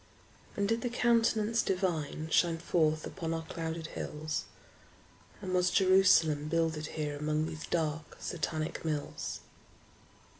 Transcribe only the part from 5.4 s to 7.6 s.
And was Jerusalem builded here Among